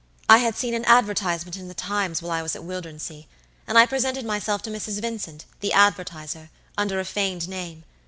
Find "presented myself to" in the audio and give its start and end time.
3.85-4.71